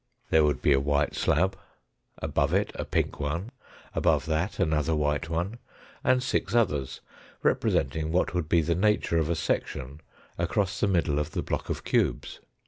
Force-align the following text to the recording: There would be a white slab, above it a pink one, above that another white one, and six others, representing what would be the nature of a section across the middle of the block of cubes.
There 0.31 0.43
would 0.43 0.63
be 0.63 0.73
a 0.73 0.79
white 0.79 1.13
slab, 1.13 1.55
above 2.17 2.55
it 2.55 2.71
a 2.73 2.85
pink 2.85 3.19
one, 3.19 3.51
above 3.93 4.25
that 4.25 4.57
another 4.57 4.95
white 4.95 5.29
one, 5.29 5.59
and 6.03 6.23
six 6.23 6.55
others, 6.55 7.01
representing 7.43 8.11
what 8.11 8.33
would 8.33 8.49
be 8.49 8.61
the 8.61 8.73
nature 8.73 9.19
of 9.19 9.29
a 9.29 9.35
section 9.35 10.01
across 10.39 10.79
the 10.79 10.87
middle 10.87 11.19
of 11.19 11.33
the 11.33 11.43
block 11.43 11.69
of 11.69 11.83
cubes. 11.83 12.39